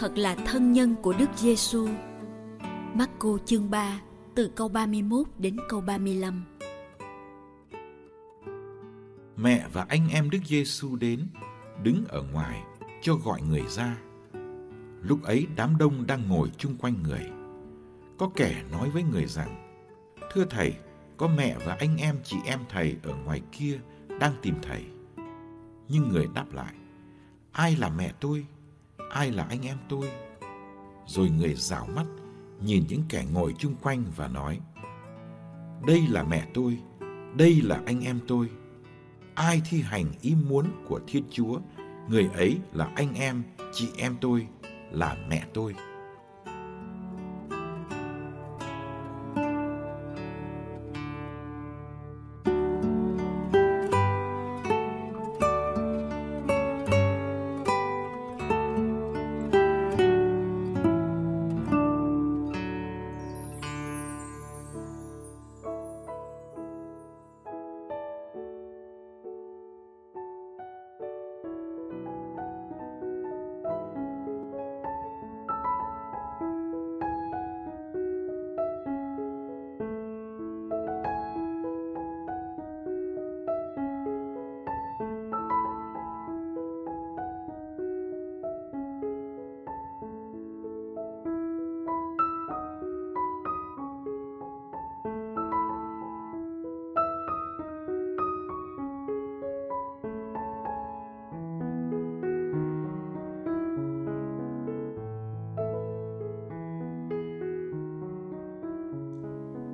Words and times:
thật 0.00 0.18
là 0.18 0.34
thân 0.34 0.72
nhân 0.72 0.96
của 1.02 1.14
Đức 1.18 1.26
Giêsu. 1.36 1.88
Marco 2.94 3.38
chương 3.44 3.70
3 3.70 4.00
từ 4.34 4.50
câu 4.56 4.68
31 4.68 5.26
đến 5.38 5.56
câu 5.68 5.80
35. 5.80 6.44
Mẹ 9.36 9.66
và 9.72 9.86
anh 9.88 10.08
em 10.08 10.30
Đức 10.30 10.38
Giêsu 10.44 10.96
đến, 10.96 11.26
đứng 11.82 12.04
ở 12.08 12.22
ngoài 12.32 12.62
cho 13.02 13.14
gọi 13.14 13.42
người 13.42 13.62
ra. 13.68 13.96
Lúc 15.02 15.22
ấy 15.22 15.46
đám 15.56 15.78
đông 15.78 16.06
đang 16.06 16.28
ngồi 16.28 16.50
chung 16.58 16.76
quanh 16.76 17.02
người. 17.02 17.26
Có 18.18 18.30
kẻ 18.36 18.62
nói 18.72 18.90
với 18.90 19.02
người 19.02 19.26
rằng: 19.26 19.78
"Thưa 20.32 20.44
thầy, 20.50 20.74
có 21.16 21.28
mẹ 21.28 21.56
và 21.66 21.74
anh 21.74 21.96
em 21.96 22.16
chị 22.24 22.36
em 22.44 22.60
thầy 22.68 22.96
ở 23.02 23.14
ngoài 23.24 23.42
kia 23.52 23.80
đang 24.20 24.32
tìm 24.42 24.54
thầy." 24.62 24.84
Nhưng 25.88 26.08
người 26.08 26.26
đáp 26.34 26.46
lại: 26.52 26.74
"Ai 27.52 27.76
là 27.76 27.88
mẹ 27.88 28.12
tôi? 28.20 28.46
Ai 29.10 29.30
là 29.30 29.46
anh 29.50 29.66
em 29.66 29.76
tôi?" 29.88 30.08
Rồi 31.06 31.30
người 31.30 31.54
rảo 31.54 31.86
mắt 31.96 32.06
nhìn 32.62 32.84
những 32.88 33.02
kẻ 33.08 33.24
ngồi 33.32 33.54
chung 33.58 33.74
quanh 33.82 34.04
và 34.16 34.28
nói: 34.28 34.60
"Đây 35.86 36.02
là 36.10 36.22
mẹ 36.22 36.46
tôi, 36.54 36.78
đây 37.36 37.60
là 37.62 37.82
anh 37.86 38.00
em 38.00 38.20
tôi." 38.28 38.48
ai 39.38 39.62
thi 39.64 39.82
hành 39.82 40.12
ý 40.20 40.34
muốn 40.48 40.66
của 40.88 41.00
Thiên 41.06 41.24
Chúa, 41.30 41.60
người 42.08 42.28
ấy 42.34 42.58
là 42.72 42.90
anh 42.96 43.14
em, 43.14 43.42
chị 43.72 43.88
em 43.96 44.16
tôi, 44.20 44.46
là 44.90 45.16
mẹ 45.28 45.44
tôi. 45.54 45.74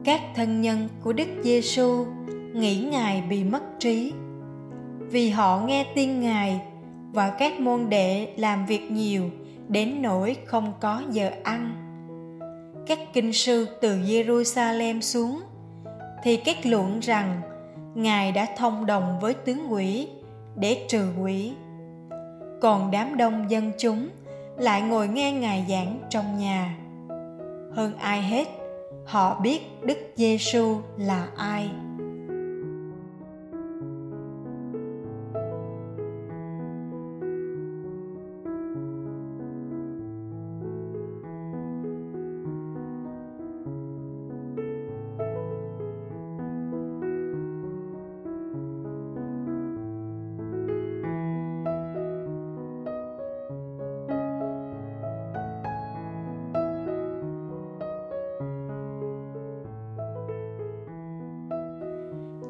Các 0.04 0.20
thân 0.34 0.60
nhân 0.60 0.88
của 1.02 1.12
Đức 1.12 1.28
Giêsu 1.42 2.06
nghĩ 2.54 2.88
Ngài 2.90 3.22
bị 3.22 3.44
mất 3.44 3.62
trí. 3.78 4.12
Vì 4.98 5.30
họ 5.30 5.62
nghe 5.66 5.86
tin 5.94 6.20
Ngài 6.20 6.60
và 7.12 7.30
các 7.30 7.60
môn 7.60 7.90
đệ 7.90 8.28
làm 8.36 8.66
việc 8.66 8.90
nhiều 8.90 9.30
đến 9.68 10.02
nỗi 10.02 10.36
không 10.44 10.72
có 10.80 11.02
giờ 11.10 11.30
ăn. 11.42 11.74
Các 12.86 12.98
kinh 13.12 13.32
sư 13.32 13.66
từ 13.80 13.98
Jerusalem 13.98 15.00
xuống 15.00 15.40
thì 16.22 16.36
kết 16.36 16.66
luận 16.66 17.00
rằng 17.00 17.40
Ngài 17.94 18.32
đã 18.32 18.46
thông 18.56 18.86
đồng 18.86 19.18
với 19.20 19.34
tướng 19.34 19.72
quỷ 19.72 20.08
để 20.56 20.86
trừ 20.88 21.08
quỷ. 21.22 21.52
Còn 22.60 22.90
đám 22.90 23.16
đông 23.16 23.50
dân 23.50 23.72
chúng 23.78 24.08
lại 24.58 24.82
ngồi 24.82 25.08
nghe 25.08 25.32
Ngài 25.32 25.64
giảng 25.68 25.98
trong 26.10 26.38
nhà. 26.38 26.76
Hơn 27.74 27.92
ai 27.98 28.22
hết, 28.22 28.48
họ 29.04 29.40
biết 29.40 29.60
Đức 29.82 29.98
Giêsu 30.16 30.76
là 30.98 31.28
ai. 31.36 31.70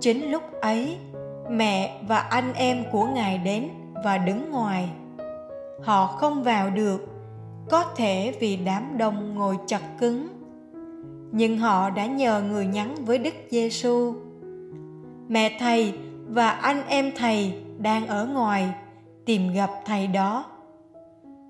Chính 0.05 0.31
lúc 0.31 0.43
ấy, 0.61 0.97
mẹ 1.51 2.01
và 2.09 2.19
anh 2.19 2.55
em 2.55 2.85
của 2.93 3.07
ngài 3.07 3.39
đến 3.39 3.69
và 4.05 4.19
đứng 4.19 4.51
ngoài. 4.51 4.89
Họ 5.83 6.07
không 6.07 6.43
vào 6.43 6.71
được, 6.71 7.09
có 7.71 7.85
thể 7.97 8.35
vì 8.41 8.57
đám 8.57 8.99
đông 8.99 9.35
ngồi 9.35 9.57
chặt 9.67 9.81
cứng. 9.99 10.29
Nhưng 11.33 11.59
họ 11.59 11.91
đã 11.91 12.07
nhờ 12.07 12.43
người 12.51 12.67
nhắn 12.67 12.95
với 13.05 13.19
đức 13.19 13.35
giêsu 13.51 14.15
mẹ 15.29 15.57
thầy 15.61 15.93
và 16.29 16.51
anh 16.51 16.87
em 16.89 17.13
thầy 17.17 17.63
đang 17.79 18.07
ở 18.07 18.27
ngoài, 18.27 18.75
tìm 19.27 19.53
gặp 19.53 19.71
thầy 19.85 20.07
đó. 20.07 20.45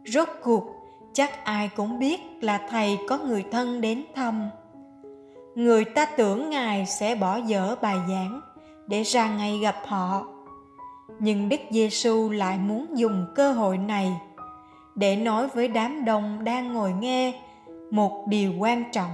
Rốt 0.06 0.28
cuộc, 0.42 0.64
chắc 1.12 1.44
ai 1.44 1.70
cũng 1.76 1.98
biết 1.98 2.20
là 2.40 2.66
thầy 2.70 2.98
có 3.08 3.18
người 3.18 3.44
thân 3.50 3.80
đến 3.80 4.04
thăm 4.14 4.50
người 5.54 5.84
ta 5.84 6.04
tưởng 6.04 6.50
ngài 6.50 6.86
sẽ 6.86 7.14
bỏ 7.14 7.36
dở 7.36 7.76
bài 7.82 7.96
giảng 8.08 8.40
để 8.86 9.02
ra 9.02 9.36
ngay 9.36 9.58
gặp 9.58 9.76
họ. 9.86 10.26
Nhưng 11.18 11.48
đức 11.48 11.60
giêsu 11.70 12.30
lại 12.30 12.58
muốn 12.58 12.86
dùng 12.98 13.26
cơ 13.34 13.52
hội 13.52 13.78
này 13.78 14.12
để 14.94 15.16
nói 15.16 15.48
với 15.54 15.68
đám 15.68 16.04
đông 16.04 16.44
đang 16.44 16.72
ngồi 16.72 16.92
nghe 16.92 17.40
một 17.90 18.26
điều 18.28 18.52
quan 18.58 18.84
trọng. 18.92 19.10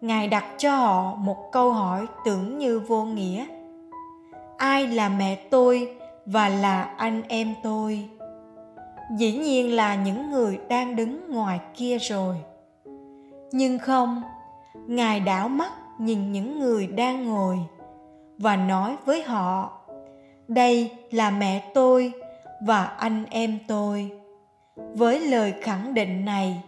Ngài 0.00 0.28
đặt 0.28 0.44
cho 0.58 0.76
họ 0.76 1.14
một 1.14 1.52
câu 1.52 1.72
hỏi 1.72 2.06
tưởng 2.24 2.58
như 2.58 2.80
vô 2.80 3.04
nghĩa. 3.04 3.46
Ai 4.56 4.86
là 4.86 5.08
mẹ 5.08 5.36
tôi 5.50 5.96
và 6.26 6.48
là 6.48 6.82
anh 6.82 7.22
em 7.28 7.54
tôi? 7.62 8.08
Dĩ 9.16 9.32
nhiên 9.32 9.76
là 9.76 9.94
những 9.94 10.30
người 10.30 10.58
đang 10.68 10.96
đứng 10.96 11.30
ngoài 11.30 11.60
kia 11.74 11.98
rồi. 11.98 12.36
Nhưng 13.52 13.78
không 13.78 14.22
ngài 14.86 15.20
đảo 15.20 15.48
mắt 15.48 15.72
nhìn 15.98 16.32
những 16.32 16.58
người 16.58 16.86
đang 16.86 17.24
ngồi 17.24 17.58
và 18.38 18.56
nói 18.56 18.96
với 19.04 19.22
họ, 19.22 19.80
đây 20.48 20.90
là 21.10 21.30
mẹ 21.30 21.70
tôi 21.74 22.12
và 22.66 22.84
anh 22.84 23.24
em 23.30 23.58
tôi. 23.68 24.10
Với 24.94 25.20
lời 25.20 25.54
khẳng 25.62 25.94
định 25.94 26.24
này, 26.24 26.62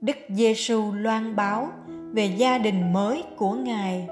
đức 0.00 0.16
giêsu 0.28 0.92
loan 0.92 1.36
báo 1.36 1.68
về 2.12 2.26
gia 2.26 2.58
đình 2.58 2.92
mới 2.92 3.22
của 3.36 3.52
ngài. 3.52 4.08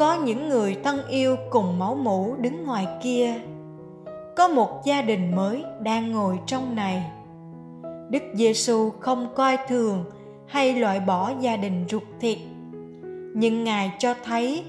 Có 0.00 0.14
những 0.14 0.48
người 0.48 0.76
thân 0.84 1.06
yêu 1.08 1.36
cùng 1.50 1.78
máu 1.78 1.94
mủ 1.94 2.36
đứng 2.38 2.64
ngoài 2.64 2.86
kia. 3.02 3.34
Có 4.36 4.48
một 4.48 4.80
gia 4.84 5.02
đình 5.02 5.36
mới 5.36 5.64
đang 5.80 6.12
ngồi 6.12 6.38
trong 6.46 6.74
này. 6.74 7.10
Đức 8.10 8.22
giêsu 8.34 8.90
không 9.00 9.28
coi 9.34 9.56
thường 9.68 10.04
hay 10.46 10.74
loại 10.74 11.00
bỏ 11.00 11.32
gia 11.40 11.56
đình 11.56 11.84
ruột 11.90 12.02
thịt. 12.20 12.38
Nhưng 13.34 13.64
ngài 13.64 13.92
cho 13.98 14.14
thấy, 14.24 14.64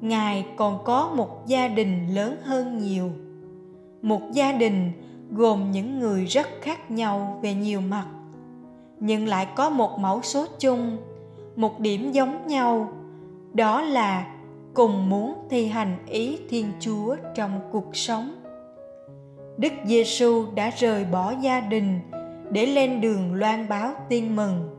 ngài 0.00 0.46
còn 0.56 0.84
có 0.84 1.12
một 1.14 1.46
gia 1.46 1.68
đình 1.68 2.14
lớn 2.14 2.36
hơn 2.42 2.78
nhiều. 2.78 3.10
Một 4.02 4.20
gia 4.32 4.52
đình 4.52 4.92
gồm 5.30 5.70
những 5.70 6.00
người 6.00 6.24
rất 6.24 6.46
khác 6.60 6.90
nhau 6.90 7.38
về 7.42 7.54
nhiều 7.54 7.80
mặt. 7.80 8.06
Nhưng 9.00 9.26
lại 9.28 9.46
có 9.56 9.70
một 9.70 9.98
mẫu 9.98 10.22
số 10.22 10.46
chung, 10.58 10.96
một 11.56 11.80
điểm 11.80 12.12
giống 12.12 12.46
nhau. 12.46 12.88
Đó 13.52 13.80
là 13.82 14.33
cùng 14.74 15.08
muốn 15.10 15.34
thi 15.50 15.66
hành 15.66 15.96
ý 16.06 16.38
thiên 16.50 16.72
chúa 16.80 17.16
trong 17.34 17.60
cuộc 17.72 17.96
sống. 17.96 18.34
Đức 19.56 19.72
giêsu 19.84 20.44
đã 20.54 20.70
rời 20.78 21.04
bỏ 21.04 21.34
gia 21.40 21.60
đình 21.60 22.00
để 22.50 22.66
lên 22.66 23.00
đường 23.00 23.34
loan 23.34 23.68
báo 23.68 23.92
tin 24.08 24.36
mừng. 24.36 24.70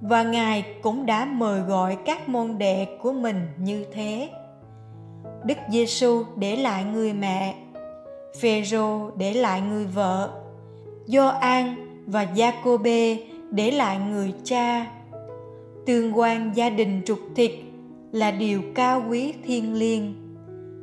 Và 0.00 0.22
ngài 0.22 0.64
cũng 0.82 1.06
đã 1.06 1.24
mời 1.24 1.60
gọi 1.60 1.96
các 2.04 2.28
môn 2.28 2.58
đệ 2.58 2.86
của 3.02 3.12
mình 3.12 3.46
như 3.58 3.84
thế. 3.92 4.28
Đức 5.44 5.58
giêsu 5.70 6.24
để 6.36 6.56
lại 6.56 6.84
người 6.84 7.12
mẹ, 7.12 7.54
phêrô 8.40 9.10
để 9.16 9.32
lại 9.34 9.60
người 9.60 9.84
vợ, 9.84 10.30
gioan 11.06 11.74
và 12.06 12.26
Giacôbê 12.36 13.18
để 13.50 13.70
lại 13.70 13.98
người 14.10 14.34
cha. 14.44 14.86
Tương 15.86 16.18
quan 16.18 16.50
gia 16.54 16.70
đình 16.70 17.02
trục 17.06 17.18
thịt 17.36 17.52
là 18.12 18.30
điều 18.30 18.62
cao 18.74 19.04
quý 19.08 19.34
thiêng 19.44 19.74
liêng. 19.74 20.14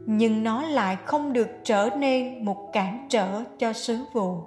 Nhưng 0.06 0.44
nó 0.44 0.62
lại 0.62 0.98
không 1.06 1.34
được 1.34 1.48
trở 1.64 1.90
nên 1.98 2.46
một 2.46 2.70
cản 2.74 3.08
trở 3.10 3.44
cho 3.60 3.74
sứ 3.74 3.98
vụ. 4.14 4.38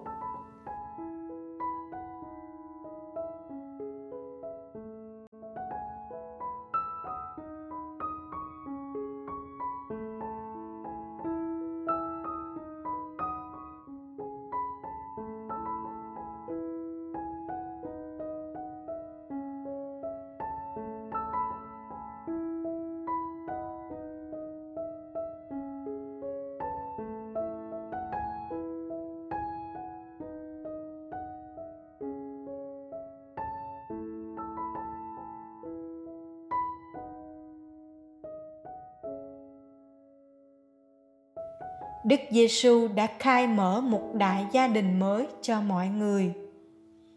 Đức 42.05 42.21
Giêsu 42.31 42.89
đã 42.95 43.09
khai 43.19 43.47
mở 43.47 43.81
một 43.81 44.15
đại 44.15 44.47
gia 44.53 44.67
đình 44.67 44.99
mới 44.99 45.27
cho 45.43 45.61
mọi 45.61 45.89
người. 45.89 46.33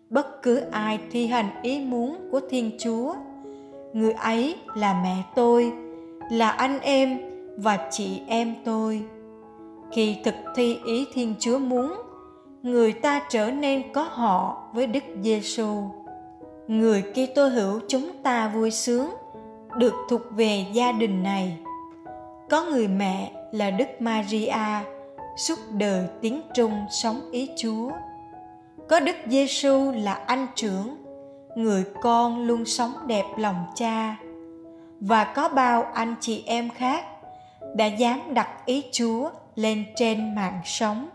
Bất 0.09 0.41
cứ 0.41 0.57
ai 0.71 0.99
thi 1.11 1.27
hành 1.27 1.49
ý 1.61 1.79
muốn 1.79 2.29
của 2.31 2.41
Thiên 2.49 2.71
Chúa, 2.79 3.15
người 3.93 4.13
ấy 4.13 4.55
là 4.75 5.01
mẹ 5.03 5.15
tôi, 5.35 5.71
là 6.31 6.49
anh 6.49 6.79
em 6.79 7.19
và 7.57 7.87
chị 7.91 8.21
em 8.27 8.55
tôi. 8.65 9.01
Khi 9.91 10.17
thực 10.23 10.35
thi 10.55 10.77
ý 10.85 11.05
Thiên 11.13 11.33
Chúa 11.39 11.59
muốn, 11.59 12.01
người 12.63 12.91
ta 12.91 13.21
trở 13.29 13.51
nên 13.51 13.93
có 13.93 14.07
họ 14.11 14.63
với 14.73 14.87
Đức 14.87 15.03
Giêsu. 15.21 15.83
Người 16.67 17.01
Kitô 17.01 17.47
hữu 17.47 17.79
chúng 17.87 18.11
ta 18.23 18.47
vui 18.47 18.71
sướng 18.71 19.09
được 19.77 19.93
thuộc 20.09 20.21
về 20.31 20.65
gia 20.73 20.91
đình 20.91 21.23
này. 21.23 21.57
Có 22.49 22.65
người 22.65 22.87
mẹ 22.87 23.31
là 23.55 23.71
Đức 23.71 23.87
Maria 23.99 24.83
suốt 25.37 25.59
đời 25.71 26.07
tiếng 26.21 26.41
trung 26.53 26.85
sống 26.89 27.31
ý 27.31 27.49
Chúa. 27.57 27.91
Có 28.89 28.99
Đức 28.99 29.15
Giêsu 29.27 29.91
là 29.91 30.13
anh 30.13 30.47
trưởng, 30.55 30.97
người 31.55 31.85
con 32.01 32.47
luôn 32.47 32.65
sống 32.65 32.93
đẹp 33.07 33.23
lòng 33.37 33.65
cha. 33.75 34.15
Và 34.99 35.23
có 35.23 35.49
bao 35.49 35.83
anh 35.93 36.15
chị 36.19 36.43
em 36.45 36.69
khác 36.69 37.05
đã 37.75 37.85
dám 37.85 38.33
đặt 38.33 38.65
ý 38.65 38.83
Chúa 38.91 39.29
lên 39.55 39.85
trên 39.95 40.35
mạng 40.35 40.61
sống. 40.65 41.09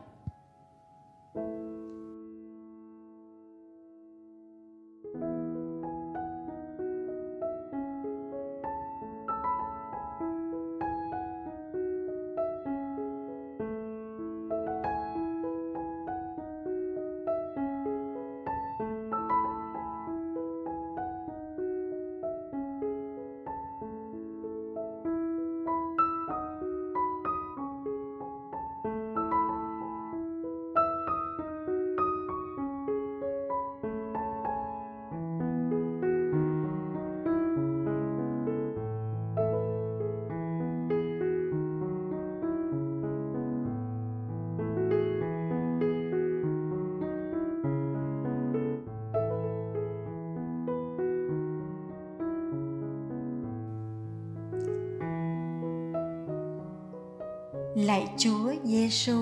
Lạy 57.80 58.08
Chúa 58.16 58.52
Giêsu, 58.64 59.18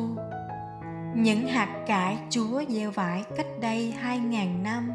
những 1.15 1.47
hạt 1.47 1.85
cải 1.87 2.19
Chúa 2.31 2.63
gieo 2.69 2.91
vải 2.91 3.25
cách 3.37 3.47
đây 3.61 3.91
hai 3.91 4.19
ngàn 4.19 4.63
năm, 4.63 4.93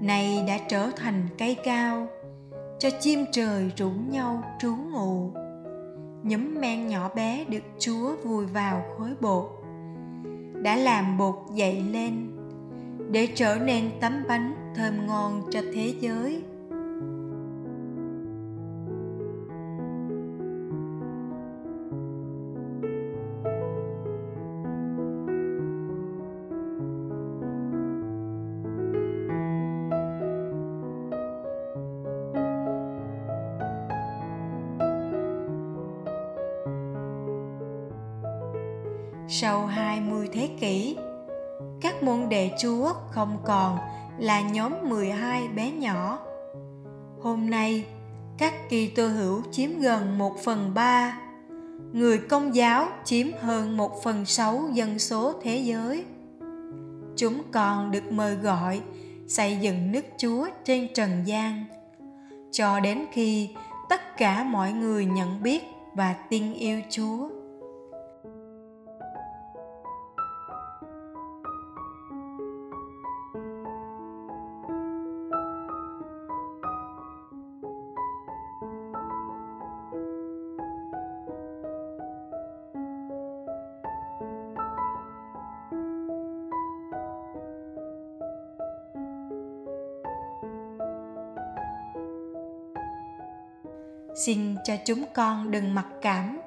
nay 0.00 0.44
đã 0.48 0.58
trở 0.68 0.90
thành 0.96 1.28
cây 1.38 1.56
cao, 1.64 2.06
cho 2.78 2.88
chim 3.00 3.24
trời 3.32 3.70
rủ 3.76 3.90
nhau 4.10 4.42
trú 4.60 4.76
ngụ. 4.92 5.30
Nhúm 6.22 6.60
men 6.60 6.88
nhỏ 6.88 7.10
bé 7.14 7.44
được 7.48 7.64
Chúa 7.78 8.16
vùi 8.24 8.46
vào 8.46 8.82
khối 8.98 9.14
bột, 9.20 9.50
đã 10.62 10.76
làm 10.76 11.18
bột 11.18 11.34
dậy 11.54 11.82
lên, 11.90 12.36
để 13.10 13.28
trở 13.34 13.58
nên 13.58 13.90
tấm 14.00 14.24
bánh 14.28 14.72
thơm 14.76 15.06
ngon 15.06 15.42
cho 15.50 15.60
thế 15.74 15.94
giới. 16.00 16.42
Sau 39.34 39.66
20 39.66 40.28
thế 40.32 40.48
kỷ. 40.60 40.96
Các 41.80 42.02
môn 42.02 42.28
đệ 42.28 42.50
Chúa 42.60 42.92
không 43.10 43.38
còn 43.44 43.78
là 44.18 44.40
nhóm 44.40 44.72
12 44.88 45.48
bé 45.48 45.70
nhỏ. 45.70 46.18
Hôm 47.22 47.50
nay, 47.50 47.84
các 48.38 48.54
kỳ 48.68 48.88
tô 48.88 49.08
hữu 49.08 49.42
chiếm 49.50 49.70
gần 49.80 50.18
1 50.18 50.38
phần 50.44 50.74
3, 50.74 51.18
người 51.92 52.18
công 52.18 52.54
giáo 52.54 52.86
chiếm 53.04 53.26
hơn 53.40 53.76
1 53.76 54.02
phần 54.02 54.24
6 54.24 54.62
dân 54.72 54.98
số 54.98 55.32
thế 55.42 55.56
giới. 55.56 56.04
Chúng 57.16 57.42
còn 57.52 57.90
được 57.90 58.12
mời 58.12 58.34
gọi 58.34 58.80
xây 59.28 59.56
dựng 59.56 59.92
nước 59.92 60.04
Chúa 60.18 60.48
trên 60.64 60.88
trần 60.94 61.10
gian, 61.24 61.64
cho 62.50 62.80
đến 62.80 63.04
khi 63.12 63.50
tất 63.88 64.16
cả 64.16 64.44
mọi 64.44 64.72
người 64.72 65.06
nhận 65.06 65.42
biết 65.42 65.64
và 65.94 66.14
tin 66.30 66.54
yêu 66.54 66.80
Chúa. 66.90 67.41
Xin 94.26 94.56
cho 94.64 94.74
chúng 94.84 95.04
con 95.14 95.50
đừng 95.50 95.74
mặc 95.74 95.86
cảm. 96.02 96.40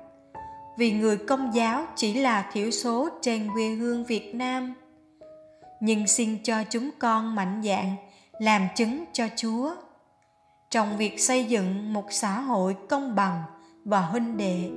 Vì 0.78 0.92
người 0.92 1.18
công 1.18 1.56
giáo 1.56 1.86
chỉ 1.96 2.14
là 2.14 2.50
thiểu 2.54 2.72
số 2.72 3.10
trên 3.22 3.50
quê 3.54 3.68
hương 3.70 4.06
việt 4.06 4.36
nam. 4.36 4.74
Nhưng 5.80 6.08
xin 6.08 6.38
cho 6.44 6.64
chúng 6.70 6.90
con 7.00 7.36
mạnh 7.36 7.62
dạn 7.66 7.96
làm 8.40 8.68
chứng 8.76 9.06
cho 9.14 9.28
chúa. 9.36 9.76
Trong 10.70 10.98
việc 10.98 11.20
xây 11.20 11.44
dựng 11.44 11.94
một 11.94 12.06
xã 12.10 12.40
hội 12.40 12.76
công 12.90 13.16
bằng 13.16 13.44
và 13.86 14.02
huynh 14.02 14.38
đệ 14.38 14.70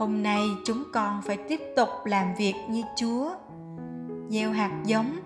hôm 0.00 0.22
nay 0.22 0.42
chúng 0.64 0.84
con 0.92 1.22
phải 1.22 1.36
tiếp 1.48 1.60
tục 1.76 1.88
làm 2.04 2.34
việc 2.38 2.54
như 2.68 2.82
chúa. 2.96 3.30
Gieo 4.28 4.50
hạt 4.50 4.82
giống 4.84 5.16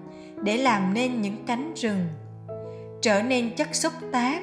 để 0.43 0.57
làm 0.57 0.95
nên 0.95 1.23
những 1.23 1.45
cánh 1.47 1.73
rừng. 1.75 2.07
Trở 3.03 3.23
nên 3.23 3.55
chất 3.57 3.75
xúc 3.75 3.93
tác 4.13 4.43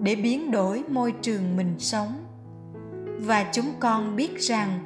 để 0.00 0.14
biến 0.14 0.50
đổi 0.50 0.84
môi 0.88 1.12
trường 1.22 1.56
mình 1.56 1.74
sống. 1.78 2.24
Và 3.20 3.50
chúng 3.52 3.72
con 3.80 4.16
biết 4.16 4.38
rằng 4.40 4.78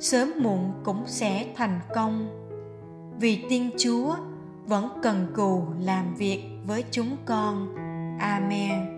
sớm 0.00 0.32
muộn 0.42 0.72
cũng 0.84 1.02
sẽ 1.06 1.46
thành 1.56 1.80
công. 1.94 2.28
Vì 3.20 3.44
tiên 3.48 3.70
chúa 3.78 4.14
vẫn 4.66 4.88
cần 5.02 5.26
cù 5.36 5.62
làm 5.80 6.14
việc 6.14 6.44
với 6.66 6.84
chúng 6.90 7.16
con. 7.26 7.74
Amen. 8.20 8.97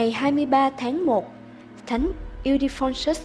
Ngày 0.00 0.10
23 0.10 0.70
tháng 0.70 1.06
1, 1.06 1.32
Thánh 1.86 2.12
Ildefonsus, 2.42 3.22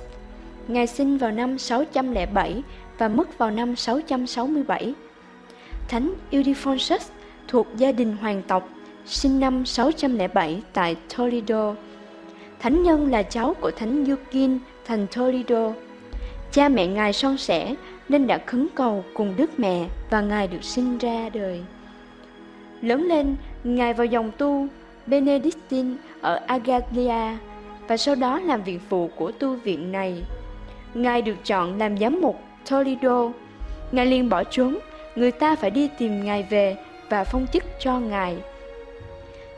Ngài 0.67 0.87
sinh 0.87 1.17
vào 1.17 1.31
năm 1.31 1.57
607 1.57 2.63
và 2.97 3.07
mất 3.07 3.37
vào 3.37 3.51
năm 3.51 3.75
667. 3.75 4.93
Thánh 5.87 6.13
Ildefonsus 6.29 7.09
thuộc 7.47 7.67
gia 7.77 7.91
đình 7.91 8.17
hoàng 8.17 8.41
tộc, 8.47 8.69
sinh 9.05 9.39
năm 9.39 9.65
607 9.65 10.61
tại 10.73 10.95
Toledo. 11.17 11.75
Thánh 12.59 12.83
nhân 12.83 13.11
là 13.11 13.23
cháu 13.23 13.53
của 13.61 13.71
Thánh 13.71 14.05
Yukin 14.05 14.59
thành 14.85 15.07
Toledo. 15.15 15.73
Cha 16.51 16.69
mẹ 16.69 16.87
Ngài 16.87 17.13
son 17.13 17.37
sẻ 17.37 17.75
nên 18.09 18.27
đã 18.27 18.37
khấn 18.45 18.67
cầu 18.75 19.03
cùng 19.13 19.33
Đức 19.37 19.59
Mẹ 19.59 19.87
và 20.09 20.21
Ngài 20.21 20.47
được 20.47 20.63
sinh 20.63 20.97
ra 20.97 21.29
đời. 21.29 21.63
Lớn 22.81 23.03
lên, 23.03 23.35
Ngài 23.63 23.93
vào 23.93 24.05
dòng 24.05 24.31
tu 24.37 24.67
Benedictine 25.07 25.95
ở 26.21 26.39
Agaglia 26.47 27.37
và 27.87 27.97
sau 27.97 28.15
đó 28.15 28.39
làm 28.39 28.63
viện 28.63 28.79
phụ 28.89 29.09
của 29.15 29.31
tu 29.31 29.55
viện 29.55 29.91
này. 29.91 30.23
Ngài 30.93 31.21
được 31.21 31.35
chọn 31.45 31.77
làm 31.77 31.97
giám 31.97 32.21
mục 32.21 32.39
Toledo. 32.69 33.31
Ngài 33.91 34.05
liền 34.05 34.29
bỏ 34.29 34.43
trốn, 34.43 34.77
người 35.15 35.31
ta 35.31 35.55
phải 35.55 35.71
đi 35.71 35.89
tìm 35.97 36.25
Ngài 36.25 36.43
về 36.43 36.77
và 37.09 37.23
phong 37.23 37.47
chức 37.53 37.63
cho 37.79 37.99
Ngài. 37.99 38.35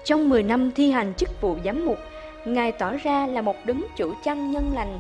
Trong 0.06 0.30
10 0.30 0.44
năm 0.44 0.72
thi 0.72 0.92
hành 0.92 1.13
chức 1.13 1.42
vụ 1.42 1.56
giám 1.66 1.86
mục, 1.86 1.98
Ngài 2.46 2.72
tỏ 2.72 2.94
ra 3.04 3.27
là 3.27 3.42
một 3.42 3.56
đứng 3.66 3.88
chủ 3.96 4.13
chăn 4.24 4.51
nhân 4.51 4.72
lành, 4.75 5.00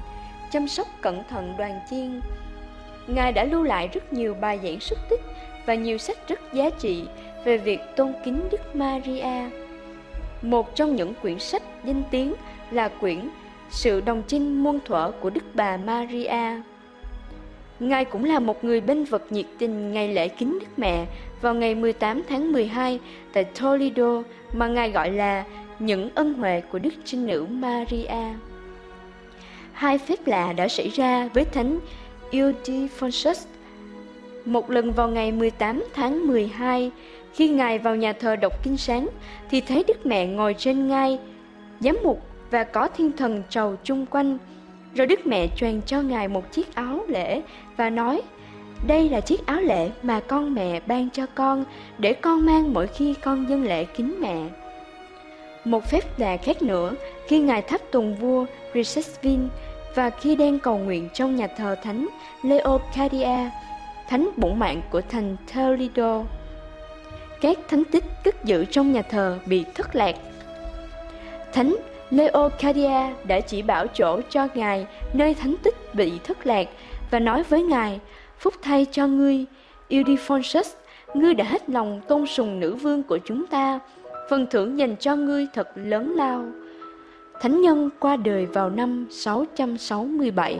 chăm 0.51 0.67
sóc 0.67 0.87
cẩn 1.01 1.23
thận 1.29 1.53
đoàn 1.57 1.79
chiên. 1.89 2.21
Ngài 3.07 3.31
đã 3.31 3.43
lưu 3.43 3.63
lại 3.63 3.89
rất 3.93 4.13
nhiều 4.13 4.33
bài 4.33 4.59
giảng 4.63 4.79
xuất 4.79 4.99
tích 5.09 5.21
và 5.65 5.75
nhiều 5.75 5.97
sách 5.97 6.17
rất 6.27 6.53
giá 6.53 6.69
trị 6.69 7.03
về 7.45 7.57
việc 7.57 7.79
tôn 7.95 8.13
kính 8.25 8.47
Đức 8.51 8.75
Maria. 8.75 9.66
Một 10.41 10.75
trong 10.75 10.95
những 10.95 11.13
quyển 11.21 11.39
sách 11.39 11.63
danh 11.85 12.03
tiếng 12.11 12.33
là 12.71 12.87
quyển 12.87 13.29
Sự 13.69 14.01
đồng 14.01 14.23
chinh 14.27 14.63
muôn 14.63 14.79
thuở 14.85 15.11
của 15.19 15.29
Đức 15.29 15.43
bà 15.53 15.77
Maria. 15.77 16.61
Ngài 17.79 18.05
cũng 18.05 18.23
là 18.23 18.39
một 18.39 18.63
người 18.63 18.81
bên 18.81 19.03
vật 19.03 19.31
nhiệt 19.31 19.45
tình 19.57 19.93
ngày 19.93 20.13
lễ 20.13 20.27
kính 20.27 20.59
Đức 20.59 20.67
Mẹ 20.77 21.05
vào 21.41 21.53
ngày 21.53 21.75
18 21.75 22.23
tháng 22.29 22.51
12 22.51 22.99
tại 23.33 23.43
Toledo 23.43 24.23
mà 24.53 24.67
Ngài 24.67 24.91
gọi 24.91 25.11
là 25.11 25.43
những 25.79 26.09
ân 26.15 26.33
huệ 26.33 26.61
của 26.61 26.79
Đức 26.79 26.93
Trinh 27.05 27.25
Nữ 27.25 27.45
Maria. 27.49 28.33
Hai 29.71 29.97
phép 29.97 30.27
lạ 30.27 30.53
đã 30.53 30.67
xảy 30.67 30.89
ra 30.89 31.29
với 31.33 31.45
Thánh 31.45 31.79
Ildefonsus. 32.31 33.45
Một 34.45 34.71
lần 34.71 34.91
vào 34.91 35.09
ngày 35.09 35.31
18 35.31 35.83
tháng 35.93 36.27
12, 36.27 36.91
khi 37.37 37.49
Ngài 37.49 37.79
vào 37.79 37.95
nhà 37.95 38.13
thờ 38.13 38.35
đọc 38.35 38.63
kinh 38.63 38.77
sáng, 38.77 39.07
thì 39.49 39.61
thấy 39.61 39.83
Đức 39.87 40.05
Mẹ 40.05 40.25
ngồi 40.25 40.55
trên 40.57 40.87
ngai, 40.87 41.19
giám 41.79 41.97
mục 42.03 42.21
và 42.51 42.63
có 42.63 42.87
thiên 42.87 43.11
thần 43.17 43.43
trầu 43.49 43.75
chung 43.83 44.05
quanh. 44.05 44.37
Rồi 44.95 45.07
Đức 45.07 45.27
Mẹ 45.27 45.47
truyền 45.57 45.81
cho 45.85 46.01
Ngài 46.01 46.27
một 46.27 46.51
chiếc 46.51 46.75
áo 46.75 46.99
lễ 47.07 47.41
và 47.77 47.89
nói, 47.89 48.21
đây 48.87 49.09
là 49.09 49.19
chiếc 49.19 49.45
áo 49.45 49.61
lễ 49.61 49.89
mà 50.01 50.19
con 50.19 50.53
mẹ 50.53 50.79
ban 50.87 51.09
cho 51.09 51.25
con 51.35 51.65
để 51.97 52.13
con 52.13 52.45
mang 52.45 52.73
mỗi 52.73 52.87
khi 52.87 53.13
con 53.13 53.49
dâng 53.49 53.63
lễ 53.63 53.83
kính 53.83 54.15
mẹ. 54.21 54.43
Một 55.65 55.85
phép 55.85 56.19
lạ 56.19 56.37
khác 56.37 56.61
nữa, 56.61 56.93
khi 57.27 57.39
Ngài 57.39 57.61
thắp 57.61 57.81
tùng 57.91 58.15
vua 58.15 58.45
Richesvin 58.73 59.39
và 59.95 60.09
khi 60.09 60.35
đang 60.35 60.59
cầu 60.59 60.77
nguyện 60.77 61.09
trong 61.13 61.35
nhà 61.35 61.47
thờ 61.47 61.75
thánh 61.83 62.07
Leocadia, 62.43 63.49
thánh 64.09 64.29
bổn 64.37 64.59
mạng 64.59 64.81
của 64.91 65.01
thành 65.09 65.35
Toledo 65.55 66.23
các 67.41 67.57
thánh 67.67 67.83
tích 67.83 68.03
cất 68.23 68.43
giữ 68.43 68.65
trong 68.65 68.91
nhà 68.91 69.01
thờ 69.01 69.37
bị 69.45 69.65
thất 69.75 69.95
lạc. 69.95 70.15
Thánh 71.53 71.75
Leocadia 72.09 73.13
đã 73.27 73.39
chỉ 73.39 73.61
bảo 73.61 73.87
chỗ 73.87 74.21
cho 74.29 74.47
Ngài 74.55 74.87
nơi 75.13 75.33
thánh 75.33 75.55
tích 75.63 75.95
bị 75.95 76.11
thất 76.23 76.47
lạc 76.47 76.67
và 77.11 77.19
nói 77.19 77.43
với 77.43 77.63
Ngài, 77.63 77.99
phúc 78.39 78.53
thay 78.61 78.85
cho 78.91 79.07
ngươi, 79.07 79.45
Ildefonsus, 79.89 80.75
ngươi 81.13 81.33
đã 81.33 81.45
hết 81.45 81.69
lòng 81.69 82.01
tôn 82.07 82.25
sùng 82.25 82.59
nữ 82.59 82.75
vương 82.75 83.03
của 83.03 83.17
chúng 83.17 83.45
ta, 83.47 83.79
phần 84.29 84.47
thưởng 84.49 84.79
dành 84.79 84.95
cho 84.95 85.15
ngươi 85.15 85.47
thật 85.53 85.67
lớn 85.75 86.13
lao. 86.15 86.45
Thánh 87.41 87.61
nhân 87.61 87.89
qua 87.99 88.15
đời 88.15 88.45
vào 88.45 88.69
năm 88.69 89.07
667. 89.11 90.59